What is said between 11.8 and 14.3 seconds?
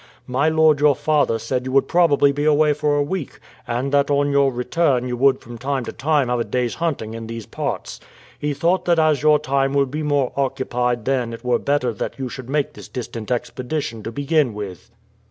that you should make this distant expedition to